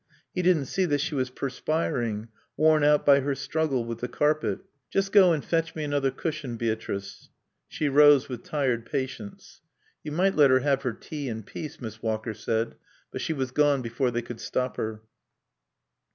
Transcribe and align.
He 0.33 0.41
didn't 0.41 0.65
see 0.65 0.85
that 0.85 0.99
she 0.99 1.13
was 1.13 1.29
perspiring, 1.29 2.29
worn 2.57 2.83
out 2.83 3.05
by 3.05 3.19
her 3.19 3.35
struggle 3.35 3.85
with 3.85 3.99
the 3.99 4.07
carpet. 4.07 4.61
"Just 4.89 5.11
go 5.11 5.31
and 5.31 5.45
fetch 5.45 5.75
me 5.75 5.83
another 5.83 6.09
cushion, 6.09 6.57
Beatrice." 6.57 7.29
She 7.67 7.87
rose 7.87 8.27
with 8.27 8.43
tired 8.43 8.87
patience. 8.87 9.61
"You 10.03 10.11
might 10.11 10.35
let 10.35 10.49
her 10.49 10.61
have 10.61 10.81
her 10.81 10.93
tea 10.93 11.29
in 11.29 11.43
peace," 11.43 11.79
Miss 11.79 12.01
Walker 12.01 12.33
said, 12.33 12.77
but 13.11 13.21
she 13.21 13.33
was 13.33 13.51
gone 13.51 13.83
before 13.83 14.09
they 14.09 14.23
could 14.23 14.41
stop 14.41 14.77
her. 14.77 15.03